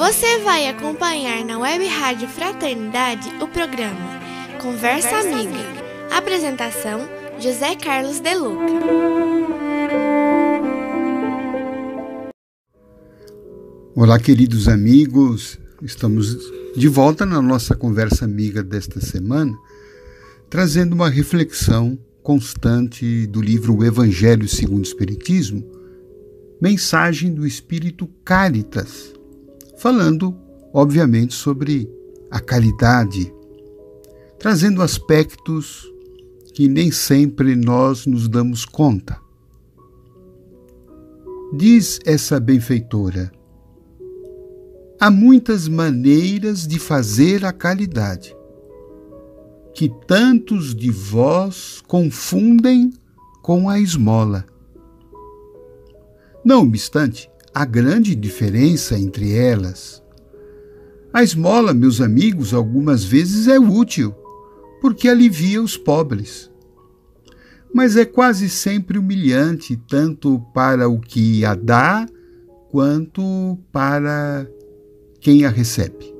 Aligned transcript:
Você 0.00 0.38
vai 0.38 0.66
acompanhar 0.66 1.44
na 1.44 1.58
Web 1.58 1.86
Rádio 1.86 2.26
Fraternidade 2.26 3.28
o 3.38 3.46
programa 3.46 4.18
Conversa. 4.58 5.18
Amiga. 5.18 5.60
Apresentação: 6.10 7.06
José 7.38 7.76
Carlos 7.76 8.18
Deluca. 8.18 8.64
Olá, 13.94 14.18
queridos 14.18 14.68
amigos. 14.68 15.58
Estamos 15.82 16.34
de 16.74 16.88
volta 16.88 17.26
na 17.26 17.42
nossa 17.42 17.76
conversa 17.76 18.24
amiga 18.24 18.62
desta 18.62 19.02
semana, 19.02 19.54
trazendo 20.48 20.94
uma 20.94 21.10
reflexão 21.10 21.98
constante 22.22 23.26
do 23.26 23.42
livro 23.42 23.76
O 23.76 23.84
Evangelho 23.84 24.48
segundo 24.48 24.78
o 24.78 24.88
Espiritismo, 24.88 25.62
mensagem 26.58 27.34
do 27.34 27.46
Espírito 27.46 28.06
Caritas, 28.24 29.19
falando, 29.80 30.36
obviamente, 30.74 31.32
sobre 31.32 31.90
a 32.30 32.38
caridade, 32.38 33.34
trazendo 34.38 34.82
aspectos 34.82 35.90
que 36.54 36.68
nem 36.68 36.90
sempre 36.92 37.56
nós 37.56 38.04
nos 38.04 38.28
damos 38.28 38.66
conta. 38.66 39.18
Diz 41.54 41.98
essa 42.04 42.38
benfeitora: 42.38 43.32
há 45.00 45.10
muitas 45.10 45.66
maneiras 45.66 46.66
de 46.66 46.78
fazer 46.78 47.46
a 47.46 47.52
caridade, 47.52 48.36
que 49.74 49.88
tantos 50.06 50.74
de 50.74 50.90
vós 50.90 51.82
confundem 51.88 52.92
com 53.40 53.66
a 53.66 53.80
esmola. 53.80 54.44
Não 56.44 56.64
obstante, 56.64 57.30
há 57.54 57.64
grande 57.64 58.14
diferença 58.14 58.98
entre 58.98 59.34
elas. 59.34 60.02
A 61.12 61.22
esmola, 61.22 61.74
meus 61.74 62.00
amigos, 62.00 62.54
algumas 62.54 63.04
vezes 63.04 63.48
é 63.48 63.58
útil, 63.58 64.14
porque 64.80 65.08
alivia 65.08 65.60
os 65.60 65.76
pobres. 65.76 66.50
Mas 67.74 67.96
é 67.96 68.04
quase 68.04 68.48
sempre 68.48 68.98
humilhante, 68.98 69.76
tanto 69.76 70.40
para 70.54 70.88
o 70.88 71.00
que 71.00 71.44
a 71.44 71.54
dá, 71.54 72.06
quanto 72.70 73.58
para 73.72 74.48
quem 75.20 75.44
a 75.44 75.48
recebe. 75.48 76.14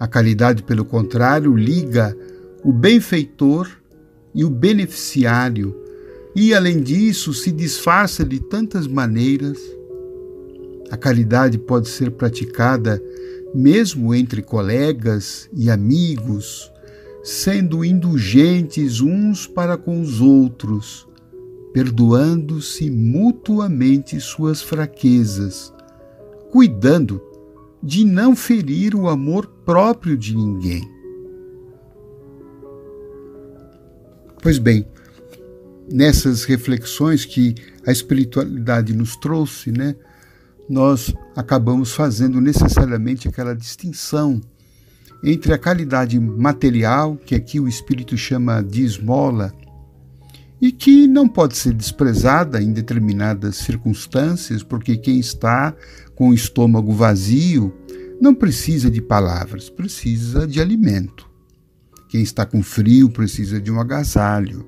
A 0.00 0.06
caridade, 0.06 0.62
pelo 0.62 0.84
contrário, 0.84 1.54
liga 1.54 2.16
o 2.64 2.72
benfeitor 2.72 3.68
e 4.34 4.44
o 4.44 4.50
beneficiário, 4.50 5.76
e, 6.34 6.54
além 6.54 6.80
disso, 6.80 7.34
se 7.34 7.50
disfarça 7.50 8.24
de 8.24 8.40
tantas 8.40 8.86
maneiras 8.86 9.58
a 10.90 10.96
caridade 10.96 11.58
pode 11.58 11.88
ser 11.88 12.10
praticada 12.12 13.02
mesmo 13.54 14.14
entre 14.14 14.42
colegas 14.42 15.48
e 15.52 15.70
amigos, 15.70 16.70
sendo 17.22 17.84
indulgentes 17.84 19.00
uns 19.00 19.46
para 19.46 19.76
com 19.76 20.00
os 20.00 20.20
outros, 20.20 21.06
perdoando-se 21.72 22.90
mutuamente 22.90 24.20
suas 24.20 24.62
fraquezas, 24.62 25.72
cuidando 26.50 27.20
de 27.82 28.04
não 28.04 28.34
ferir 28.34 28.94
o 28.94 29.08
amor 29.08 29.46
próprio 29.64 30.16
de 30.16 30.34
ninguém. 30.34 30.82
Pois 34.42 34.58
bem, 34.58 34.86
nessas 35.90 36.44
reflexões 36.44 37.24
que 37.24 37.54
a 37.86 37.92
espiritualidade 37.92 38.94
nos 38.94 39.16
trouxe, 39.16 39.70
né, 39.72 39.96
nós 40.68 41.14
acabamos 41.34 41.92
fazendo 41.92 42.40
necessariamente 42.40 43.28
aquela 43.28 43.54
distinção 43.54 44.40
entre 45.24 45.52
a 45.52 45.58
qualidade 45.58 46.18
material, 46.20 47.16
que 47.16 47.34
aqui 47.34 47.58
o 47.58 47.66
Espírito 47.66 48.16
chama 48.16 48.62
de 48.62 48.84
esmola, 48.84 49.52
e 50.60 50.72
que 50.72 51.06
não 51.06 51.28
pode 51.28 51.56
ser 51.56 51.72
desprezada 51.72 52.60
em 52.60 52.72
determinadas 52.72 53.56
circunstâncias, 53.56 54.62
porque 54.62 54.96
quem 54.96 55.18
está 55.18 55.74
com 56.14 56.30
o 56.30 56.34
estômago 56.34 56.92
vazio 56.92 57.72
não 58.20 58.34
precisa 58.34 58.90
de 58.90 59.00
palavras, 59.00 59.70
precisa 59.70 60.46
de 60.46 60.60
alimento. 60.60 61.28
Quem 62.08 62.22
está 62.22 62.44
com 62.44 62.62
frio 62.62 63.08
precisa 63.08 63.60
de 63.60 63.70
um 63.70 63.80
agasalho. 63.80 64.66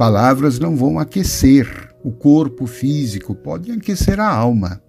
Palavras 0.00 0.58
não 0.58 0.74
vão 0.74 0.98
aquecer 0.98 1.94
o 2.02 2.10
corpo 2.10 2.66
físico, 2.66 3.34
pode 3.34 3.70
aquecer 3.70 4.18
a 4.18 4.26
alma. 4.26 4.82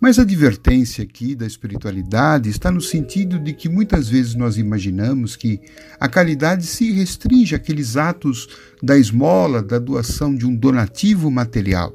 Mas 0.00 0.18
a 0.18 0.22
advertência 0.22 1.04
aqui 1.04 1.36
da 1.36 1.46
espiritualidade 1.46 2.50
está 2.50 2.68
no 2.68 2.80
sentido 2.80 3.38
de 3.38 3.52
que 3.52 3.68
muitas 3.68 4.08
vezes 4.08 4.34
nós 4.34 4.58
imaginamos 4.58 5.36
que 5.36 5.60
a 6.00 6.08
caridade 6.08 6.66
se 6.66 6.90
restringe 6.90 7.54
àqueles 7.54 7.96
atos 7.96 8.48
da 8.82 8.98
esmola, 8.98 9.62
da 9.62 9.78
doação 9.78 10.34
de 10.34 10.44
um 10.44 10.56
donativo 10.56 11.30
material. 11.30 11.94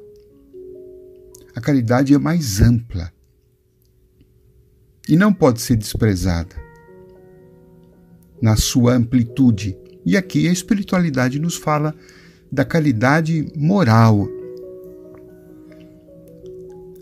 A 1.53 1.59
caridade 1.59 2.13
é 2.13 2.17
mais 2.17 2.61
ampla 2.61 3.11
e 5.09 5.17
não 5.17 5.33
pode 5.33 5.61
ser 5.61 5.75
desprezada 5.75 6.55
na 8.41 8.55
sua 8.55 8.93
amplitude. 8.93 9.82
E 10.05 10.17
aqui 10.17 10.47
a 10.47 10.51
espiritualidade 10.51 11.39
nos 11.39 11.55
fala 11.55 11.95
da 12.51 12.65
caridade 12.65 13.51
moral, 13.55 14.27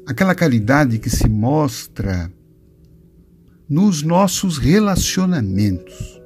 aquela 0.05 0.35
caridade 0.35 0.99
que 0.99 1.09
se 1.09 1.27
mostra 1.27 2.31
nos 3.67 4.03
nossos 4.03 4.57
relacionamentos. 4.57 6.21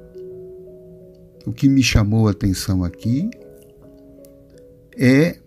O 1.46 1.52
que 1.52 1.68
me 1.68 1.82
chamou 1.82 2.28
a 2.28 2.32
atenção 2.32 2.82
aqui 2.82 3.30
é 4.96 5.38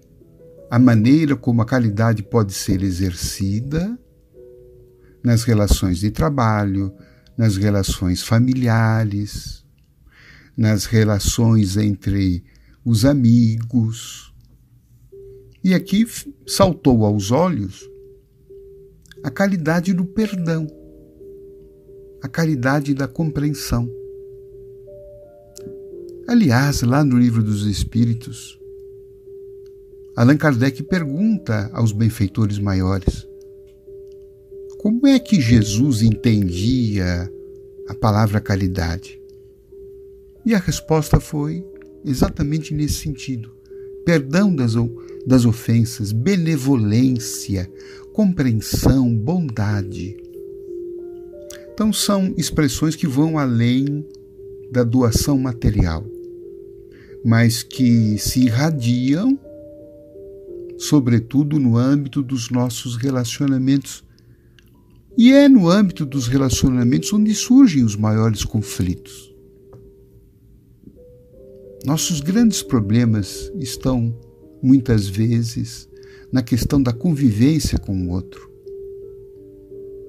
a 0.71 0.79
maneira 0.79 1.35
como 1.35 1.61
a 1.61 1.65
caridade 1.65 2.23
pode 2.23 2.53
ser 2.53 2.81
exercida 2.83 3.97
nas 5.23 5.43
relações 5.43 5.99
de 5.99 6.11
trabalho, 6.11 6.93
nas 7.37 7.57
relações 7.57 8.21
familiares, 8.21 9.58
nas 10.59 10.83
relações 10.83 11.77
entre 11.77 12.43
os 12.83 13.05
amigos. 13.05 14.33
E 15.63 15.73
aqui 15.73 16.05
saltou 16.45 17.05
aos 17.05 17.31
olhos 17.31 17.89
a 19.23 19.31
caridade 19.31 19.93
do 19.93 20.03
perdão, 20.03 20.67
a 22.21 22.27
caridade 22.27 22.93
da 22.93 23.07
compreensão. 23.07 23.89
Aliás, 26.27 26.81
lá 26.81 27.03
no 27.03 27.17
Livro 27.17 27.41
dos 27.41 27.65
Espíritos, 27.65 28.59
Allan 30.17 30.35
Kardec 30.35 30.83
pergunta 30.83 31.69
aos 31.71 31.93
benfeitores 31.93 32.59
maiores 32.59 33.29
como 34.79 35.05
é 35.07 35.19
que 35.19 35.41
Jesus 35.41 36.01
entendia 36.01 37.29
a 37.89 37.95
palavra 37.95 38.39
caridade? 38.39 39.18
E 40.49 40.55
a 40.55 40.57
resposta 40.57 41.19
foi 41.19 41.63
exatamente 42.03 42.73
nesse 42.73 42.95
sentido: 42.95 43.51
perdão 44.03 44.55
das, 44.55 44.73
das 45.23 45.45
ofensas, 45.45 46.11
benevolência, 46.11 47.71
compreensão, 48.13 49.15
bondade. 49.15 50.17
Então, 51.71 51.93
são 51.93 52.33
expressões 52.35 52.95
que 52.95 53.05
vão 53.05 53.37
além 53.37 54.03
da 54.71 54.83
doação 54.83 55.37
material, 55.37 56.03
mas 57.23 57.61
que 57.61 58.17
se 58.17 58.45
irradiam, 58.45 59.39
sobretudo 60.79 61.59
no 61.59 61.77
âmbito 61.77 62.23
dos 62.23 62.49
nossos 62.49 62.95
relacionamentos. 62.95 64.03
E 65.15 65.31
é 65.31 65.47
no 65.47 65.69
âmbito 65.69 66.07
dos 66.07 66.27
relacionamentos 66.27 67.13
onde 67.13 67.35
surgem 67.35 67.83
os 67.83 67.95
maiores 67.95 68.43
conflitos. 68.43 69.28
Nossos 71.89 72.21
grandes 72.21 72.61
problemas 72.61 73.51
estão, 73.55 74.15
muitas 74.61 75.07
vezes, 75.07 75.89
na 76.31 76.43
questão 76.43 76.79
da 76.79 76.93
convivência 76.93 77.79
com 77.79 77.99
o 77.99 78.11
outro. 78.11 78.47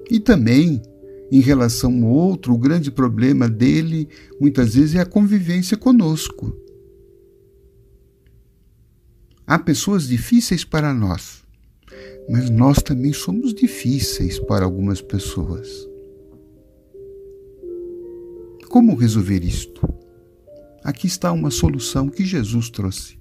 E 0.07 0.19
também, 0.19 0.79
em 1.31 1.39
relação 1.39 1.91
ao 2.03 2.11
outro, 2.11 2.53
o 2.53 2.57
grande 2.59 2.91
problema 2.91 3.49
dele 3.49 4.07
muitas 4.39 4.75
vezes 4.75 4.93
é 4.93 4.99
a 4.99 5.07
convivência 5.07 5.75
conosco. 5.75 6.55
Há 9.47 9.57
pessoas 9.57 10.07
difíceis 10.07 10.63
para 10.63 10.93
nós, 10.93 11.41
mas 12.29 12.47
nós 12.51 12.77
também 12.83 13.11
somos 13.11 13.55
difíceis 13.55 14.37
para 14.37 14.65
algumas 14.65 15.01
pessoas. 15.01 15.67
Como 18.69 18.93
resolver 18.93 19.43
isto? 19.43 20.00
Aqui 20.83 21.05
está 21.05 21.31
uma 21.31 21.51
solução 21.51 22.09
que 22.09 22.25
Jesus 22.25 22.69
trouxe: 22.69 23.17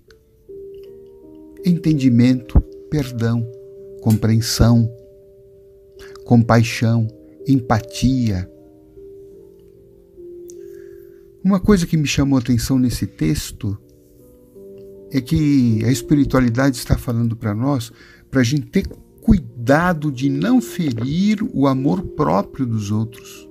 entendimento, 1.64 2.60
perdão, 2.90 3.46
compreensão, 4.00 4.90
compaixão, 6.24 7.06
empatia. 7.46 8.50
Uma 11.42 11.60
coisa 11.60 11.86
que 11.86 11.96
me 11.96 12.06
chamou 12.06 12.38
a 12.38 12.40
atenção 12.40 12.78
nesse 12.78 13.06
texto 13.06 13.76
é 15.10 15.20
que 15.20 15.82
a 15.84 15.90
espiritualidade 15.90 16.76
está 16.76 16.96
falando 16.96 17.34
para 17.34 17.54
nós 17.54 17.90
para 18.30 18.40
a 18.40 18.44
gente 18.44 18.66
ter 18.66 18.86
cuidado 19.20 20.10
de 20.10 20.30
não 20.30 20.60
ferir 20.60 21.42
o 21.52 21.66
amor 21.66 22.02
próprio 22.02 22.64
dos 22.64 22.90
outros. 22.90 23.48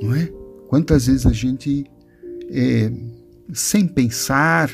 Não 0.00 0.14
é? 0.14 0.39
Quantas 0.70 1.08
vezes 1.08 1.26
a 1.26 1.32
gente, 1.32 1.84
é, 2.48 2.92
sem 3.52 3.88
pensar, 3.88 4.70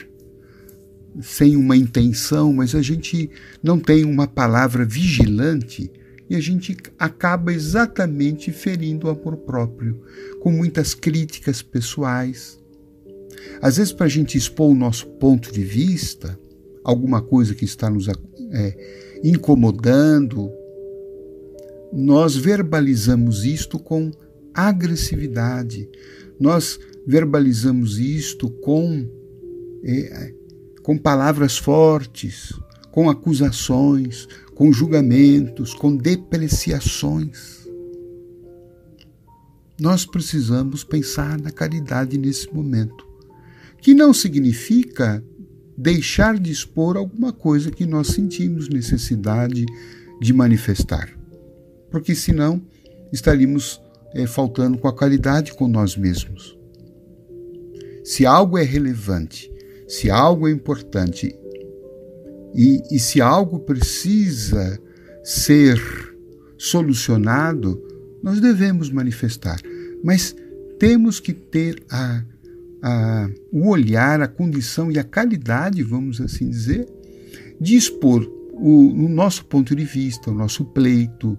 sem 1.23 1.57
uma 1.57 1.75
intenção, 1.75 2.53
mas 2.53 2.75
a 2.75 2.83
gente 2.83 3.31
não 3.63 3.79
tem 3.79 4.05
uma 4.05 4.27
palavra 4.27 4.85
vigilante 4.85 5.91
e 6.29 6.37
a 6.37 6.39
gente 6.39 6.77
acaba 6.99 7.51
exatamente 7.51 8.53
ferindo 8.53 9.07
o 9.07 9.11
amor 9.11 9.39
próprio, 9.39 10.03
com 10.43 10.53
muitas 10.53 10.93
críticas 10.93 11.63
pessoais. 11.63 12.59
Às 13.63 13.79
vezes, 13.79 13.95
para 13.95 14.05
a 14.05 14.11
gente 14.11 14.37
expor 14.37 14.71
o 14.71 14.75
nosso 14.75 15.07
ponto 15.07 15.51
de 15.51 15.65
vista, 15.65 16.39
alguma 16.85 17.23
coisa 17.23 17.55
que 17.55 17.65
está 17.65 17.89
nos 17.89 18.07
é, 18.07 19.17
incomodando, 19.25 20.53
nós 21.91 22.37
verbalizamos 22.37 23.47
isto 23.47 23.79
com 23.79 24.13
agressividade, 24.57 25.89
nós 26.41 26.81
verbalizamos 27.07 27.99
isto 27.99 28.49
com, 28.49 29.07
é, 29.85 30.33
com 30.83 30.97
palavras 30.97 31.59
fortes, 31.59 32.53
com 32.91 33.11
acusações, 33.11 34.27
com 34.55 34.73
julgamentos, 34.73 35.75
com 35.75 35.95
depreciações. 35.95 37.69
Nós 39.79 40.07
precisamos 40.07 40.83
pensar 40.83 41.39
na 41.39 41.51
caridade 41.51 42.17
nesse 42.17 42.53
momento, 42.53 43.07
que 43.83 43.93
não 43.93 44.15
significa 44.15 45.23
deixar 45.77 46.39
de 46.39 46.51
expor 46.51 46.97
alguma 46.97 47.33
coisa 47.33 47.71
que 47.71 47.85
nós 47.85 48.09
sentimos 48.09 48.69
necessidade 48.71 49.67
de 50.19 50.33
manifestar, 50.33 51.15
porque 51.91 52.15
senão 52.15 52.63
estaríamos 53.13 53.79
é, 54.15 54.27
faltando 54.27 54.79
com 54.79 54.89
a 54.89 54.95
caridade 54.95 55.53
com 55.55 55.69
nós 55.69 55.97
mesmos. 55.97 56.57
Se 58.05 58.25
algo 58.25 58.57
é 58.57 58.63
relevante, 58.63 59.53
se 59.89 60.11
algo 60.11 60.49
é 60.49 60.51
importante 60.51 61.37
e, 62.55 62.83
e 62.91 62.99
se 62.99 63.21
algo 63.21 63.59
precisa 63.61 64.81
ser 65.23 65.81
solucionado, 66.57 67.83
nós 68.23 68.41
devemos 68.41 68.91
manifestar, 68.91 69.61
mas 70.03 70.35
temos 70.79 71.21
que 71.21 71.33
ter 71.33 71.83
a 71.91 72.25
a, 72.83 73.29
o 73.53 73.69
olhar, 73.69 74.21
a 74.21 74.29
condição 74.29 74.93
e 74.93 74.99
a 74.99 75.05
qualidade, 75.05 75.83
vamos 75.83 76.21
assim 76.21 76.49
dizer, 76.49 76.87
de 77.61 77.77
expor 77.77 78.25
o, 78.53 78.93
o 78.93 79.09
nosso 79.09 79.45
ponto 79.47 79.75
de 79.75 79.85
vista, 79.85 80.31
o 80.31 80.35
nosso 80.35 80.65
pleito, 80.65 81.37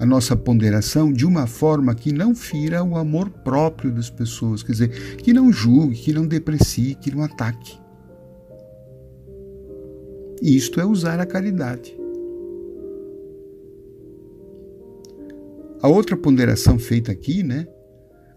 a 0.00 0.06
nossa 0.06 0.34
ponderação 0.34 1.12
de 1.12 1.26
uma 1.26 1.46
forma 1.46 1.94
que 1.94 2.10
não 2.10 2.34
fira 2.34 2.82
o 2.82 2.96
amor 2.96 3.28
próprio 3.28 3.92
das 3.92 4.08
pessoas, 4.08 4.62
quer 4.62 4.72
dizer, 4.72 5.16
que 5.16 5.30
não 5.30 5.52
julgue, 5.52 5.94
que 5.94 6.10
não 6.10 6.26
deprecie, 6.26 6.94
que 6.94 7.14
não 7.14 7.22
ataque. 7.22 7.78
Isto 10.40 10.80
é 10.80 10.86
usar 10.86 11.20
a 11.20 11.26
caridade. 11.26 11.94
A 15.82 15.88
outra 15.88 16.16
ponderação 16.16 16.78
feita 16.78 17.12
aqui, 17.12 17.42
né, 17.42 17.68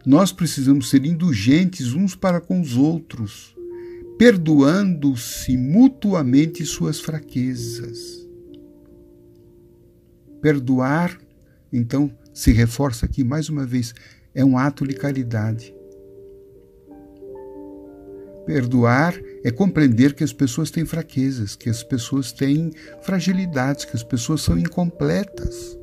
nós 0.06 0.33
precisamos 0.33 0.89
ser 0.89 1.06
indulgentes 1.06 1.94
uns 1.94 2.13
para 2.13 2.42
com 2.42 2.60
os 2.60 2.75
outros, 2.75 3.56
perdoando-se 4.18 5.56
mutuamente 5.56 6.65
suas 6.65 7.00
fraquezas. 7.00 8.27
Perdoar, 10.42 11.18
então, 11.74 12.16
se 12.31 12.52
reforça 12.52 13.08
aqui 13.08 13.24
mais 13.24 13.50
uma 13.50 13.66
vez, 13.66 13.96
é 14.36 14.46
um 14.46 14.58
ato 14.58 14.86
de 14.88 14.94
caridade. 14.94 15.74
Perdoar 18.46 19.20
é 19.44 19.50
compreender 19.50 20.14
que 20.14 20.24
as 20.24 20.31
pessoas 20.31 20.70
têm 20.70 20.86
fraquezas, 20.86 21.56
que 21.56 21.70
as 21.70 21.81
pessoas 21.81 22.31
têm 22.31 22.72
fragilidades, 23.02 23.86
que 23.86 23.96
as 23.96 24.04
pessoas 24.04 24.42
são 24.42 24.58
incompletas. 24.58 25.78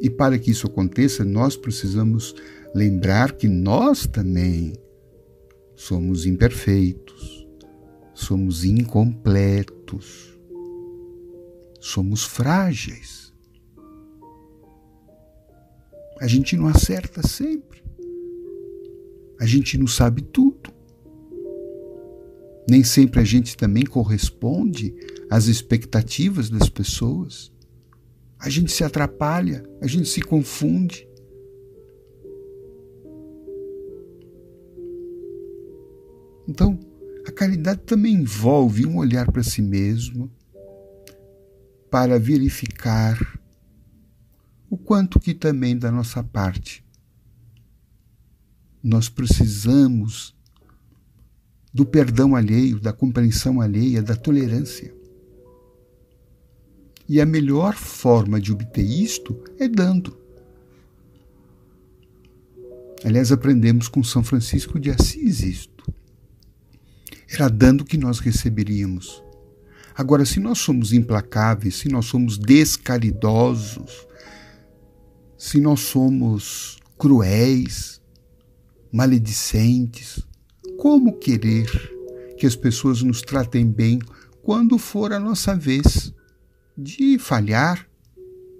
E 0.00 0.10
para 0.10 0.36
que 0.38 0.50
isso 0.50 0.66
aconteça, 0.66 1.24
nós 1.24 1.56
precisamos 1.56 2.34
lembrar 2.74 3.32
que 3.32 3.46
nós 3.46 4.06
também 4.06 4.72
somos 5.76 6.26
imperfeitos, 6.26 7.46
somos 8.14 8.64
incompletos, 8.64 10.31
somos 11.82 12.24
frágeis. 12.24 13.32
A 16.20 16.26
gente 16.26 16.56
não 16.56 16.68
acerta 16.68 17.26
sempre. 17.26 17.82
A 19.38 19.44
gente 19.44 19.76
não 19.76 19.86
sabe 19.86 20.22
tudo. 20.22 20.72
Nem 22.70 22.82
sempre 22.82 23.20
a 23.20 23.24
gente 23.24 23.56
também 23.56 23.84
corresponde 23.84 24.94
às 25.28 25.46
expectativas 25.46 26.48
das 26.48 26.68
pessoas 26.68 27.52
a 28.42 28.48
gente 28.48 28.72
se 28.72 28.82
atrapalha, 28.82 29.62
a 29.80 29.86
gente 29.86 30.08
se 30.08 30.20
confunde. 30.20 31.08
Então, 36.48 36.76
a 37.24 37.30
caridade 37.30 37.82
também 37.86 38.14
envolve 38.14 38.84
um 38.84 38.96
olhar 38.96 39.30
para 39.30 39.44
si 39.44 39.62
mesmo, 39.62 40.28
para 41.92 42.18
verificar 42.18 43.38
o 44.70 44.78
quanto 44.78 45.20
que 45.20 45.34
também 45.34 45.76
da 45.76 45.92
nossa 45.92 46.22
parte 46.24 46.82
nós 48.82 49.10
precisamos 49.10 50.34
do 51.70 51.84
perdão 51.84 52.34
alheio, 52.34 52.80
da 52.80 52.94
compreensão 52.94 53.60
alheia, 53.60 54.00
da 54.02 54.16
tolerância. 54.16 54.94
E 57.06 57.20
a 57.20 57.26
melhor 57.26 57.74
forma 57.74 58.40
de 58.40 58.52
obter 58.52 58.82
isto 58.82 59.38
é 59.58 59.68
dando. 59.68 60.16
Aliás, 63.04 63.30
aprendemos 63.30 63.86
com 63.86 64.02
São 64.02 64.24
Francisco 64.24 64.80
de 64.80 64.90
Assis 64.90 65.40
isto. 65.42 65.84
Era 67.28 67.50
dando 67.50 67.84
que 67.84 67.98
nós 67.98 68.18
receberíamos. 68.18 69.22
Agora, 69.94 70.24
se 70.24 70.40
nós 70.40 70.58
somos 70.58 70.92
implacáveis, 70.92 71.76
se 71.76 71.88
nós 71.88 72.06
somos 72.06 72.38
descaridosos, 72.38 74.06
se 75.36 75.60
nós 75.60 75.80
somos 75.80 76.78
cruéis, 76.98 78.00
maledicentes, 78.92 80.26
como 80.78 81.18
querer 81.18 81.70
que 82.38 82.46
as 82.46 82.56
pessoas 82.56 83.02
nos 83.02 83.22
tratem 83.22 83.66
bem 83.66 83.98
quando 84.42 84.78
for 84.78 85.12
a 85.12 85.20
nossa 85.20 85.54
vez? 85.54 86.12
de 86.76 87.18
falhar, 87.18 87.86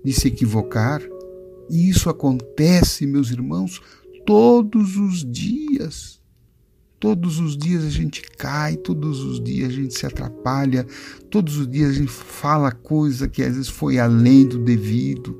de 0.04 0.12
se 0.12 0.28
equivocar. 0.28 1.02
E 1.70 1.88
isso 1.88 2.10
acontece, 2.10 3.06
meus 3.06 3.30
irmãos, 3.30 3.80
todos 4.26 4.96
os 4.96 5.24
dias. 5.24 6.20
Todos 7.02 7.40
os 7.40 7.56
dias 7.56 7.84
a 7.84 7.90
gente 7.90 8.22
cai, 8.22 8.76
todos 8.76 9.24
os 9.24 9.42
dias 9.42 9.70
a 9.70 9.72
gente 9.72 9.92
se 9.92 10.06
atrapalha, 10.06 10.86
todos 11.28 11.56
os 11.56 11.66
dias 11.66 11.90
a 11.90 11.94
gente 11.94 12.12
fala 12.12 12.70
coisa 12.70 13.28
que 13.28 13.42
às 13.42 13.56
vezes 13.56 13.68
foi 13.68 13.98
além 13.98 14.46
do 14.46 14.56
devido. 14.56 15.36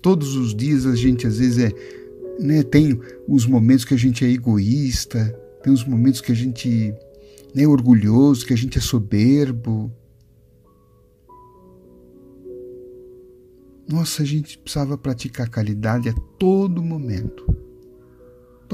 Todos 0.00 0.36
os 0.36 0.56
dias 0.56 0.86
a 0.86 0.96
gente 0.96 1.26
às 1.26 1.36
vezes 1.36 1.58
é, 1.58 1.70
né, 2.40 2.62
tem 2.62 2.98
os 3.28 3.44
momentos 3.44 3.84
que 3.84 3.92
a 3.92 3.98
gente 3.98 4.24
é 4.24 4.30
egoísta, 4.30 5.38
tem 5.62 5.70
os 5.70 5.84
momentos 5.84 6.22
que 6.22 6.32
a 6.32 6.34
gente 6.34 6.90
né, 7.54 7.64
é 7.64 7.68
orgulhoso, 7.68 8.46
que 8.46 8.54
a 8.54 8.56
gente 8.56 8.78
é 8.78 8.80
soberbo. 8.80 9.92
Nossa, 13.86 14.22
a 14.22 14.24
gente 14.24 14.56
precisava 14.56 14.96
praticar 14.96 15.50
caridade 15.50 16.08
a 16.08 16.14
todo 16.38 16.82
momento. 16.82 17.61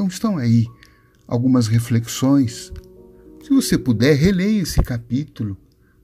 Estão 0.08 0.38
aí 0.38 0.66
algumas 1.26 1.66
reflexões. 1.66 2.72
Se 3.42 3.50
você 3.50 3.76
puder, 3.76 4.14
releia 4.16 4.62
esse 4.62 4.82
capítulo 4.82 5.56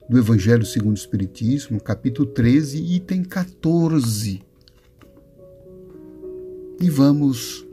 do 0.07 0.17
Evangelho 0.17 0.65
segundo 0.65 0.95
o 0.95 0.99
Espiritismo, 0.99 1.81
capítulo 1.81 2.27
13, 2.27 2.77
item 2.77 3.23
14. 3.23 4.41
E 6.79 6.89
vamos 6.89 7.65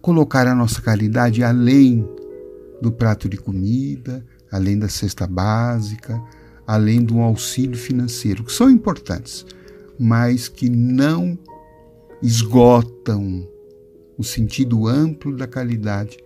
colocar 0.00 0.46
a 0.46 0.54
nossa 0.54 0.80
caridade 0.80 1.42
além 1.42 2.08
do 2.80 2.92
prato 2.92 3.28
de 3.28 3.36
comida, 3.36 4.24
além 4.50 4.78
da 4.78 4.88
cesta 4.88 5.26
básica, 5.26 6.22
além 6.66 7.02
do 7.02 7.18
auxílio 7.18 7.76
financeiro, 7.76 8.44
que 8.44 8.52
são 8.52 8.70
importantes, 8.70 9.44
mas 9.98 10.48
que 10.48 10.70
não 10.70 11.36
esgotam 12.22 13.48
o 14.20 14.22
sentido 14.22 14.86
amplo 14.86 15.34
da 15.34 15.46
caridade, 15.46 16.18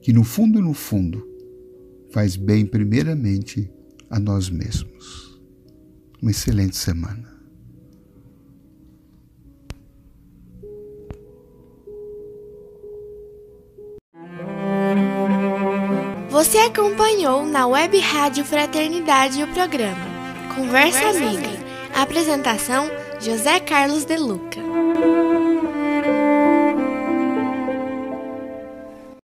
que 0.00 0.10
no 0.10 0.24
fundo, 0.24 0.62
no 0.62 0.72
fundo, 0.72 1.22
faz 2.10 2.34
bem 2.34 2.64
primeiramente 2.64 3.70
a 4.08 4.18
nós 4.18 4.48
mesmos. 4.48 5.38
Uma 6.22 6.30
excelente 6.30 6.78
semana. 6.78 7.28
Você 16.30 16.56
acompanhou 16.56 17.44
na 17.44 17.66
Web 17.66 17.98
Rádio 17.98 18.46
Fraternidade 18.46 19.42
o 19.42 19.48
programa 19.48 20.06
Conversa 20.56 21.10
Amiga. 21.10 21.50
Apresentação 21.94 22.88
José 23.20 23.60
Carlos 23.60 24.06
De 24.06 24.16
Luca. 24.16 24.59